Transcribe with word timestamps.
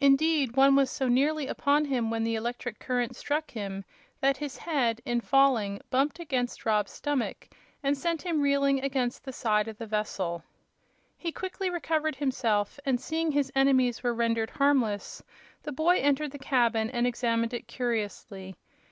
Indeed, 0.00 0.56
one 0.56 0.74
was 0.74 0.90
so 0.90 1.06
nearly 1.06 1.46
upon 1.46 1.84
him 1.84 2.10
when 2.10 2.24
the 2.24 2.34
electric 2.34 2.80
current 2.80 3.14
struck 3.14 3.52
him 3.52 3.84
that 4.20 4.38
his 4.38 4.56
head, 4.56 5.00
in 5.04 5.20
falling, 5.20 5.80
bumped 5.90 6.18
into 6.18 6.68
Rob's 6.68 6.90
stomach 6.90 7.46
and 7.80 7.96
sent 7.96 8.22
him 8.22 8.40
reeling 8.42 8.82
against 8.82 9.22
the 9.24 9.32
side 9.32 9.68
of 9.68 9.78
the 9.78 9.86
vessel. 9.86 10.42
He 11.16 11.30
quickly 11.30 11.70
recovered 11.70 12.16
himself, 12.16 12.80
and 12.84 13.00
seeing 13.00 13.30
his 13.30 13.52
enemies 13.54 14.02
were 14.02 14.12
rendered 14.12 14.50
harmless, 14.50 15.22
the 15.62 15.70
boy 15.70 15.98
entered 16.00 16.32
the 16.32 16.38
cabin 16.40 16.90
and 16.90 17.06
examined 17.06 17.54
it 17.54 17.68
curiously. 17.68 18.56